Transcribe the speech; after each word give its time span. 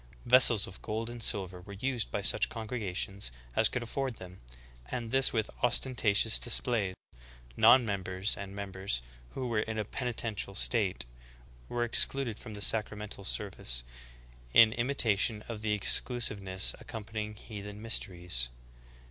Vessels 0.25 0.65
of 0.65 0.81
gold 0.81 1.11
and 1.11 1.21
silver 1.21 1.61
were 1.61 1.73
used 1.73 2.09
by 2.09 2.21
such 2.23 2.49
congregations 2.49 3.31
as 3.55 3.69
could 3.69 3.83
afford 3.83 4.15
them, 4.15 4.41
and 4.87 5.11
this 5.11 5.31
with 5.31 5.51
ostentatious 5.61 6.39
display. 6.39 6.95
Non 7.55 7.85
members 7.85 8.35
and 8.35 8.55
members 8.55 9.03
"who 9.35 9.47
were 9.47 9.59
in 9.59 9.77
a 9.77 9.85
penitential 9.85 10.55
state" 10.55 11.05
were 11.69 11.83
excluded 11.83 12.39
from 12.39 12.55
the 12.55 12.61
sacramental 12.63 13.23
service— 13.25 13.83
in 14.61 14.73
imitation 14.73 15.43
of 15.47 15.61
the 15.61 15.73
exclusive 15.73 16.41
ness 16.41 16.73
accompanying 16.79 17.35
heathen 17.35 17.79
mysteries. 17.79 18.49